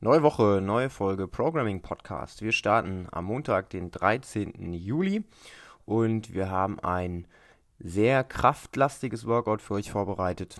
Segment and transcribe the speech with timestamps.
[0.00, 2.42] Neue Woche, neue Folge Programming Podcast.
[2.42, 4.74] Wir starten am Montag, den 13.
[4.74, 5.24] Juli
[5.86, 7.26] und wir haben ein
[7.78, 10.58] sehr kraftlastiges Workout für euch vorbereitet.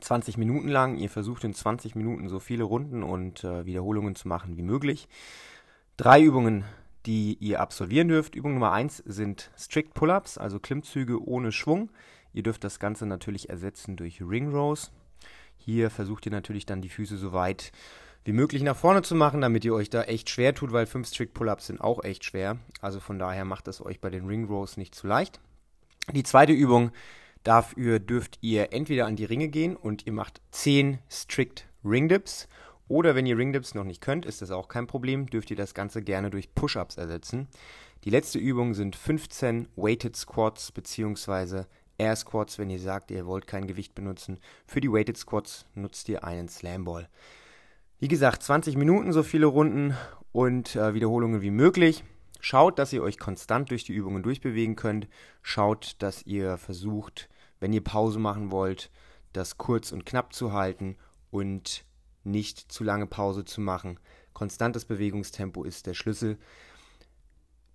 [0.00, 0.96] 20 Minuten lang.
[0.96, 5.06] Ihr versucht in 20 Minuten so viele Runden und äh, Wiederholungen zu machen wie möglich.
[5.96, 6.64] Drei Übungen,
[7.06, 8.34] die ihr absolvieren dürft.
[8.34, 11.92] Übung Nummer 1 sind Strict Pull-ups, also Klimmzüge ohne Schwung.
[12.32, 14.90] Ihr dürft das Ganze natürlich ersetzen durch Ring Rows.
[15.56, 17.70] Hier versucht ihr natürlich dann die Füße so weit
[18.26, 21.08] wie möglich nach vorne zu machen, damit ihr euch da echt schwer tut, weil 5
[21.08, 22.58] Strict Pull-ups sind auch echt schwer.
[22.80, 25.40] Also von daher macht es euch bei den Ring Rows nicht zu leicht.
[26.12, 26.92] Die zweite Übung
[27.46, 32.48] Dafür dürft ihr entweder an die Ringe gehen und ihr macht 10 Strict Ring Dips
[32.88, 35.56] oder wenn ihr Ring Dips noch nicht könnt, ist das auch kein Problem, dürft ihr
[35.56, 37.46] das Ganze gerne durch Push-Ups ersetzen.
[38.02, 41.66] Die letzte Übung sind 15 Weighted Squats bzw.
[41.98, 44.40] Air Squats, wenn ihr sagt, ihr wollt kein Gewicht benutzen.
[44.66, 47.08] Für die Weighted Squats nutzt ihr einen Slam Ball.
[47.98, 49.96] Wie gesagt, 20 Minuten, so viele Runden
[50.30, 52.04] und äh, Wiederholungen wie möglich.
[52.40, 55.08] Schaut, dass ihr euch konstant durch die Übungen durchbewegen könnt.
[55.40, 58.90] Schaut, dass ihr versucht, wenn ihr Pause machen wollt,
[59.32, 60.96] das kurz und knapp zu halten
[61.30, 61.86] und
[62.22, 63.98] nicht zu lange Pause zu machen.
[64.34, 66.36] Konstantes Bewegungstempo ist der Schlüssel.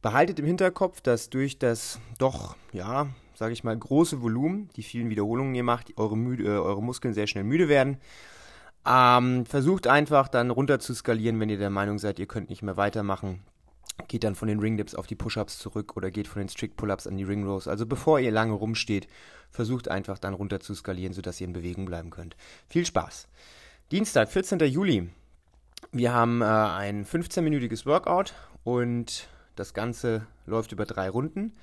[0.03, 5.09] Behaltet im Hinterkopf, dass durch das doch, ja, sage ich mal, große Volumen, die vielen
[5.09, 7.97] Wiederholungen ihr macht, eure, müde, äh, eure Muskeln sehr schnell müde werden.
[8.85, 12.63] Ähm, versucht einfach dann runter zu skalieren, wenn ihr der Meinung seid, ihr könnt nicht
[12.63, 13.41] mehr weitermachen
[14.07, 16.75] geht dann von den Ring Dips auf die Push-Ups zurück oder geht von den Strict
[16.75, 17.67] Pull-Ups an die Ring Rows.
[17.67, 19.07] Also bevor ihr lange rumsteht,
[19.49, 22.35] versucht einfach dann runter zu skalieren, sodass ihr in Bewegung bleiben könnt.
[22.67, 23.27] Viel Spaß.
[23.91, 24.59] Dienstag, 14.
[24.59, 25.09] Juli.
[25.91, 31.53] Wir haben äh, ein 15-minütiges Workout und das Ganze läuft über drei Runden.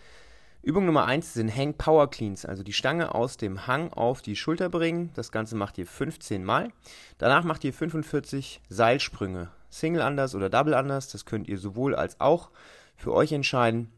[0.62, 4.34] Übung Nummer 1 sind Hang Power Cleans, also die Stange aus dem Hang auf die
[4.34, 5.10] Schulter bringen.
[5.14, 6.72] Das Ganze macht ihr 15 Mal.
[7.16, 9.50] Danach macht ihr 45 Seilsprünge.
[9.70, 12.50] Single Unders oder Double Unders, das könnt ihr sowohl als auch
[12.96, 13.92] für euch entscheiden.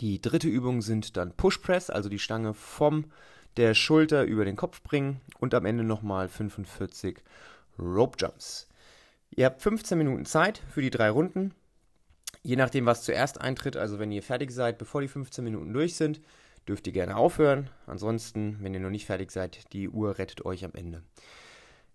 [0.00, 3.04] Die dritte Übung sind dann Push Press, also die Stange vom
[3.56, 7.18] der Schulter über den Kopf bringen und am Ende nochmal 45
[7.78, 8.68] Rope Jumps.
[9.30, 11.54] Ihr habt 15 Minuten Zeit für die drei Runden.
[12.46, 15.96] Je nachdem, was zuerst eintritt, also wenn ihr fertig seid, bevor die 15 Minuten durch
[15.96, 16.20] sind,
[16.68, 17.70] dürft ihr gerne aufhören.
[17.86, 21.02] Ansonsten, wenn ihr noch nicht fertig seid, die Uhr rettet euch am Ende.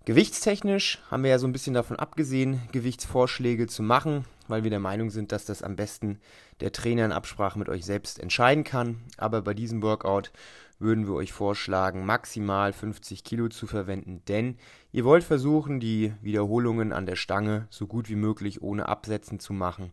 [0.06, 4.80] Gewichtstechnisch haben wir ja so ein bisschen davon abgesehen, Gewichtsvorschläge zu machen, weil wir der
[4.80, 6.20] Meinung sind, dass das am besten
[6.62, 9.02] der Trainer in Absprache mit euch selbst entscheiden kann.
[9.18, 10.32] Aber bei diesem Workout
[10.80, 14.58] würden wir euch vorschlagen, maximal 50 Kilo zu verwenden, denn
[14.94, 19.52] ihr wollt versuchen, die Wiederholungen an der Stange so gut wie möglich ohne Absetzen zu
[19.52, 19.92] machen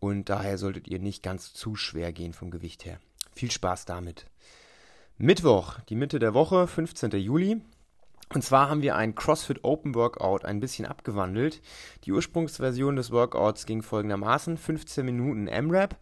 [0.00, 2.98] und daher solltet ihr nicht ganz zu schwer gehen vom Gewicht her.
[3.34, 4.26] Viel Spaß damit.
[5.16, 7.10] Mittwoch, die Mitte der Woche, 15.
[7.12, 7.60] Juli.
[8.32, 11.60] Und zwar haben wir ein CrossFit Open Workout ein bisschen abgewandelt.
[12.04, 15.96] Die Ursprungsversion des Workouts ging folgendermaßen: 15 Minuten M-Rap,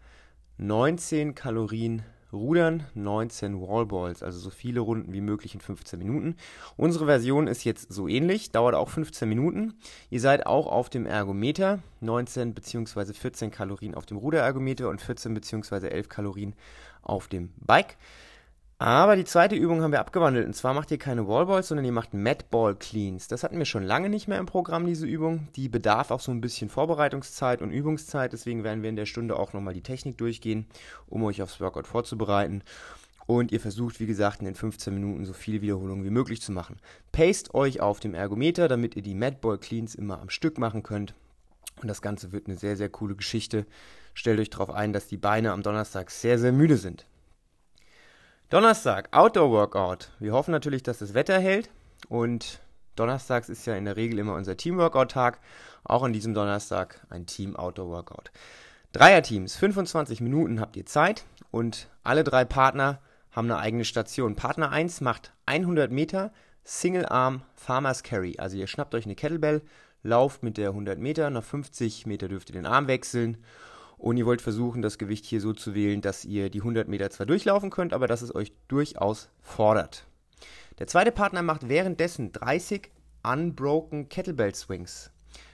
[0.57, 2.03] 19 Kalorien
[2.33, 6.37] Rudern, 19 Wallballs, also so viele Runden wie möglich in 15 Minuten.
[6.77, 9.75] Unsere Version ist jetzt so ähnlich, dauert auch 15 Minuten.
[10.11, 13.13] Ihr seid auch auf dem Ergometer, 19 bzw.
[13.13, 15.89] 14 Kalorien auf dem Ruderergometer und 14 bzw.
[15.89, 16.55] 11 Kalorien
[17.03, 17.97] auf dem Bike.
[18.83, 20.45] Aber die zweite Übung haben wir abgewandelt.
[20.45, 23.29] Und zwar macht ihr keine Wallballs, sondern ihr macht Madball Cleans.
[23.29, 25.47] Das hatten wir schon lange nicht mehr im Programm, diese Übung.
[25.55, 28.33] Die bedarf auch so ein bisschen Vorbereitungszeit und Übungszeit.
[28.33, 30.67] Deswegen werden wir in der Stunde auch nochmal die Technik durchgehen,
[31.07, 32.65] um euch aufs Workout vorzubereiten.
[33.27, 36.51] Und ihr versucht, wie gesagt, in den 15 Minuten so viele Wiederholungen wie möglich zu
[36.51, 36.81] machen.
[37.13, 41.15] Paste euch auf dem Ergometer, damit ihr die Madball Cleans immer am Stück machen könnt.
[41.81, 43.65] Und das Ganze wird eine sehr, sehr coole Geschichte.
[44.13, 47.07] Stellt euch darauf ein, dass die Beine am Donnerstag sehr, sehr müde sind.
[48.53, 50.11] Donnerstag, Outdoor Workout.
[50.19, 51.71] Wir hoffen natürlich, dass das Wetter hält.
[52.11, 52.61] Und
[52.97, 55.41] Donnerstags ist ja in der Regel immer unser Team-Workout-Tag.
[55.85, 58.31] Auch an diesem Donnerstag ein Team-Outdoor-Workout.
[58.93, 64.37] Dreierteams, 25 Minuten habt ihr Zeit und alle drei Partner haben eine eigene Station.
[64.37, 66.31] Partner 1 macht 100 Meter
[66.63, 68.37] Single Arm Farmers Carry.
[68.37, 69.63] Also ihr schnappt euch eine Kettlebell,
[70.03, 73.39] lauft mit der 100 Meter, nach 50 Meter dürft ihr den Arm wechseln
[74.03, 77.09] und ihr wollt versuchen, das Gewicht hier so zu wählen, dass ihr die 100 Meter
[77.11, 80.09] zwar durchlaufen könnt, aber dass es euch durchaus fordert.
[80.81, 82.91] Der zweite Partner macht währenddessen 30
[83.23, 85.13] Unbroken Kettlebell Swings.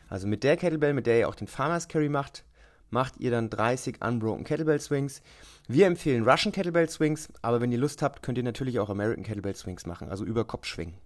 [0.09, 2.45] Also mit der Kettlebell, mit der ihr auch den Farmers Carry macht,
[2.89, 5.21] macht ihr dann 30 Unbroken Kettlebell Swings.
[5.69, 9.25] Wir empfehlen Russian Kettlebell Swings, aber wenn ihr Lust habt, könnt ihr natürlich auch American
[9.25, 10.97] Kettlebell Swings machen, also über Kopf schwingen.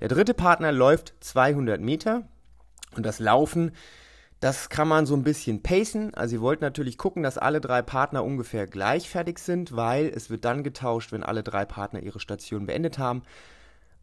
[0.00, 2.28] Der dritte Partner läuft 200 Meter
[2.94, 3.72] und das Laufen
[4.40, 6.14] das kann man so ein bisschen pacen.
[6.14, 10.30] Also ihr wollt natürlich gucken, dass alle drei Partner ungefähr gleich fertig sind, weil es
[10.30, 13.22] wird dann getauscht, wenn alle drei Partner ihre Station beendet haben.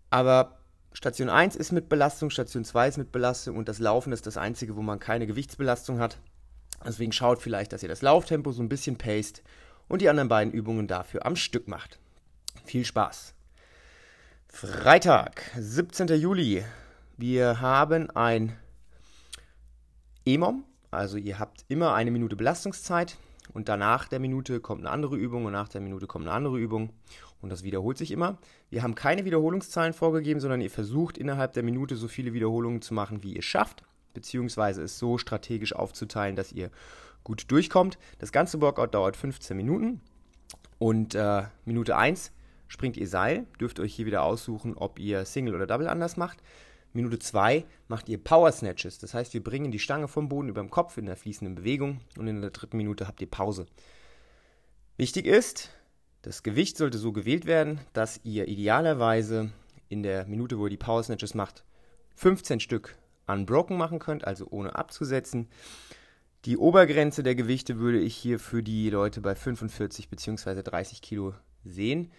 [0.10, 0.58] Aber
[0.92, 4.38] Station 1 ist mit Belastung, Station 2 ist mit Belastung und das Laufen ist das
[4.38, 6.18] einzige, wo man keine Gewichtsbelastung hat.
[6.86, 9.42] Deswegen schaut vielleicht, dass ihr das Lauftempo so ein bisschen paced
[9.88, 12.00] und die anderen beiden Übungen dafür am Stück macht.
[12.66, 13.34] Viel Spaß!
[14.48, 16.08] Freitag, 17.
[16.20, 16.64] Juli.
[17.18, 18.58] Wir haben ein
[20.26, 23.18] EMOM, also ihr habt immer eine Minute Belastungszeit
[23.54, 26.58] und danach der Minute kommt eine andere Übung und nach der Minute kommt eine andere
[26.58, 26.90] Übung
[27.42, 28.40] und das wiederholt sich immer.
[28.72, 32.96] Wir haben keine Wiederholungszahlen vorgegeben, sondern ihr versucht innerhalb der Minute so viele Wiederholungen zu
[32.96, 33.84] machen, wie ihr schafft,
[34.16, 36.72] beziehungsweise es so strategisch aufzuteilen, dass ihr
[37.24, 38.00] gut durchkommt.
[38.18, 40.02] Das ganze Workout dauert 15 Minuten
[40.80, 42.32] und äh, Minute 1
[42.68, 46.40] springt ihr Seil, dürft euch hier wieder aussuchen, ob ihr Single oder Double anders macht.
[46.96, 50.62] Minute 2 macht ihr Power Snatches, das heißt, wir bringen die Stange vom Boden über
[50.62, 53.66] dem Kopf in der fließenden Bewegung und in der dritten Minute habt ihr Pause.
[54.98, 55.72] Wichtig ist,
[56.22, 59.52] das Gewicht sollte so gewählt werden, dass ihr idealerweise
[59.90, 61.64] in der Minute, wo ihr die Power Snatches macht,
[62.16, 62.96] 15 Stück
[63.28, 65.50] unbroken machen könnt, also ohne abzusetzen.
[66.46, 70.62] Die Obergrenze der Gewichte würde ich hier für die Leute bei 45 bzw.
[70.62, 71.34] 30 Kilo
[71.64, 72.12] sehen.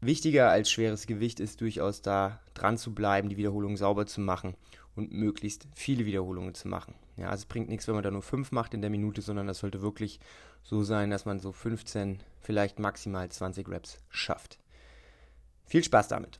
[0.00, 4.54] Wichtiger als schweres Gewicht ist durchaus da dran zu bleiben, die Wiederholungen sauber zu machen
[4.94, 6.94] und möglichst viele Wiederholungen zu machen.
[7.16, 9.48] Ja, also es bringt nichts, wenn man da nur 5 macht in der Minute, sondern
[9.48, 10.20] das sollte wirklich
[10.62, 14.58] so sein, dass man so 15, vielleicht maximal 20 Reps schafft.
[15.66, 16.38] Viel Spaß damit.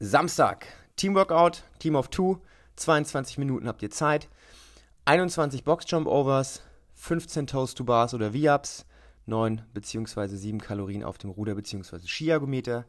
[0.00, 0.66] Samstag,
[0.96, 2.38] Teamworkout, Team of Two,
[2.76, 4.28] 22 Minuten habt ihr Zeit,
[5.04, 6.62] 21 Box Jump Overs,
[6.94, 8.86] 15 Toast to Bars oder V-Ups,
[9.26, 10.28] 9 bzw.
[10.28, 12.06] 7 Kalorien auf dem Ruder bzw.
[12.06, 12.86] Skiergometer.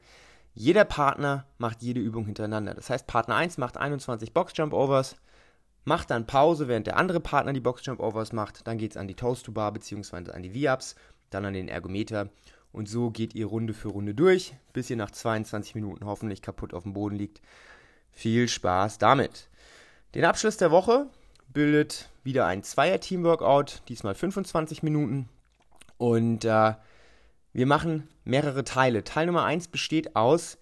[0.54, 2.74] Jeder Partner macht jede Übung hintereinander.
[2.74, 5.16] Das heißt, Partner 1 macht 21 Box-Jump-Overs,
[5.86, 8.66] macht dann Pause, während der andere Partner die Box-Jump-Overs macht.
[8.66, 10.32] Dann geht es an die Toast-to-Bar bzw.
[10.32, 10.96] an die V-Ups,
[11.30, 12.30] dann an den Ergometer.
[12.72, 16.74] Und so geht ihr Runde für Runde durch, bis ihr nach 22 Minuten hoffentlich kaputt
[16.74, 17.42] auf dem Boden liegt.
[18.12, 19.50] Viel Spaß damit.
[20.16, 21.08] Den Abschluss der Woche
[21.54, 25.30] bildet wieder ein Zweier-Team-Workout, diesmal 25 Minuten.
[25.98, 26.74] Und äh,
[27.54, 29.04] wir machen mehrere Teile.
[29.04, 30.58] Teil Nummer 1 besteht aus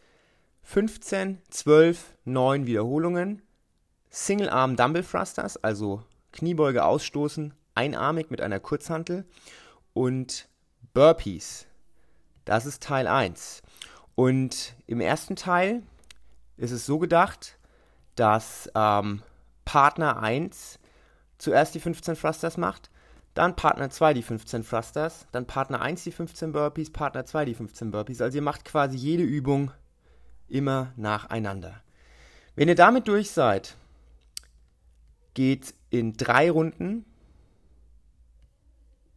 [0.63, 3.41] 15, 12, 9 Wiederholungen,
[4.09, 9.25] Single Arm Dumbbell Thrusters, also Kniebeuge ausstoßen, einarmig mit einer Kurzhantel
[9.93, 10.47] und
[10.93, 11.67] Burpees.
[12.45, 13.61] Das ist Teil 1.
[14.15, 15.83] Und im ersten Teil
[16.57, 17.57] ist es so gedacht,
[18.15, 19.21] dass ähm,
[19.65, 20.79] Partner 1
[21.37, 22.89] zuerst die 15 Thrusters macht,
[23.35, 27.53] dann Partner 2 die 15 Thrusters, dann Partner 1 die 15 Burpees, Partner 2 die
[27.53, 28.21] 15 Burpees.
[28.21, 29.71] Also ihr macht quasi jede Übung
[30.47, 31.81] immer nacheinander.
[32.55, 33.75] Wenn ihr damit durch seid,
[35.33, 37.05] geht in drei Runden.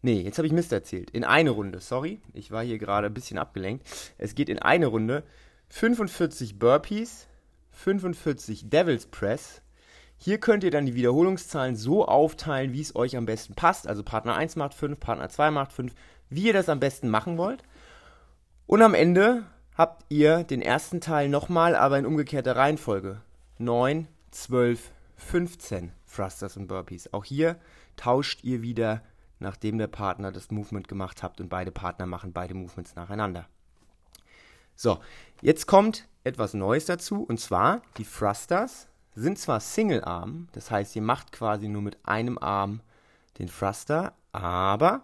[0.02, 1.10] Nee, jetzt habe ich Mist erzählt.
[1.10, 2.20] In eine Runde, sorry.
[2.34, 3.86] Ich war hier gerade ein bisschen abgelenkt.
[4.18, 5.22] Es geht in eine Runde
[5.68, 7.28] 45 Burpees,
[7.70, 9.62] 45 Devil's Press,
[10.18, 13.86] hier könnt ihr dann die Wiederholungszahlen so aufteilen, wie es euch am besten passt.
[13.86, 15.94] Also Partner 1 macht 5, Partner 2 macht 5,
[16.28, 17.62] wie ihr das am besten machen wollt.
[18.66, 19.44] Und am Ende
[19.76, 23.20] habt ihr den ersten Teil nochmal, aber in umgekehrter Reihenfolge.
[23.58, 27.12] 9, 12, 15 Thrusters und Burpees.
[27.12, 27.56] Auch hier
[27.96, 29.02] tauscht ihr wieder,
[29.38, 33.46] nachdem der Partner das Movement gemacht habt und beide Partner machen beide Movements nacheinander.
[34.74, 34.98] So,
[35.42, 38.88] jetzt kommt etwas Neues dazu und zwar die Thrusters
[39.18, 42.80] sind zwar Single-Arm, das heißt, ihr macht quasi nur mit einem Arm
[43.38, 45.02] den Thruster, aber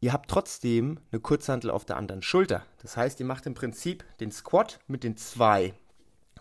[0.00, 2.64] ihr habt trotzdem eine Kurzhantel auf der anderen Schulter.
[2.82, 5.74] Das heißt, ihr macht im Prinzip den Squat mit den zwei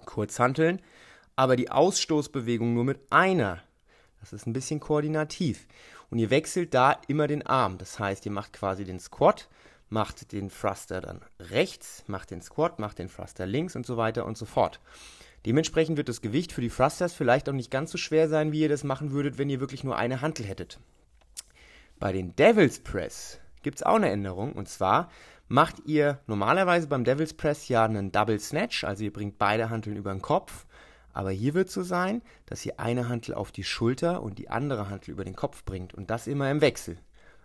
[0.05, 0.81] Kurzhanteln,
[1.36, 3.62] aber die Ausstoßbewegung nur mit einer.
[4.19, 5.67] Das ist ein bisschen koordinativ.
[6.10, 7.77] Und ihr wechselt da immer den Arm.
[7.77, 9.48] Das heißt, ihr macht quasi den Squat,
[9.89, 14.25] macht den Thruster dann rechts, macht den Squat, macht den Thruster links und so weiter
[14.25, 14.79] und so fort.
[15.46, 18.62] Dementsprechend wird das Gewicht für die Thrusters vielleicht auch nicht ganz so schwer sein, wie
[18.62, 20.79] ihr das machen würdet, wenn ihr wirklich nur eine Hantel hättet.
[22.00, 25.10] Bei den Devil's Press gibt es auch eine Änderung und zwar
[25.48, 29.98] macht ihr normalerweise beim Devil's Press ja einen Double Snatch, also ihr bringt beide Hanteln
[29.98, 30.65] über den Kopf,
[31.13, 34.50] aber hier wird es so sein, dass ihr eine Hantel auf die Schulter und die
[34.50, 36.98] andere Hantel über den Kopf bringt und das immer im Wechsel.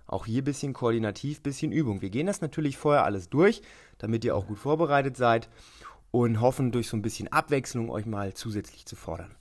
[0.06, 2.02] Auch hier ein bisschen koordinativ, bisschen Übung.
[2.02, 3.62] Wir gehen das natürlich vorher alles durch,
[3.98, 5.48] damit ihr auch gut vorbereitet seid
[6.14, 9.34] und hoffen, durch so ein bisschen Abwechslung euch mal zusätzlich zu fordern.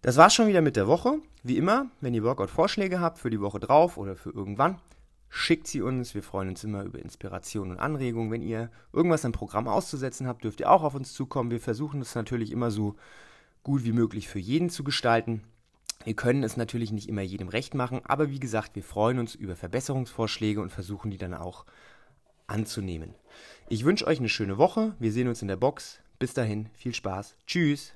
[0.00, 1.18] Das war's schon wieder mit der Woche.
[1.42, 4.80] Wie immer, wenn ihr Workout-Vorschläge habt für die Woche drauf oder für irgendwann,
[5.28, 6.14] schickt sie uns.
[6.14, 8.30] Wir freuen uns immer über Inspiration und Anregungen.
[8.30, 11.50] Wenn ihr irgendwas im Programm auszusetzen habt, dürft ihr auch auf uns zukommen.
[11.50, 12.96] Wir versuchen es natürlich immer so
[13.62, 15.42] gut wie möglich für jeden zu gestalten.
[16.04, 19.34] Wir können es natürlich nicht immer jedem recht machen, aber wie gesagt, wir freuen uns
[19.34, 21.66] über Verbesserungsvorschläge und versuchen die dann auch
[22.46, 23.14] anzunehmen.
[23.68, 24.94] Ich wünsche euch eine schöne Woche.
[24.98, 26.00] Wir sehen uns in der Box.
[26.18, 27.36] Bis dahin, viel Spaß.
[27.46, 27.92] Tschüss.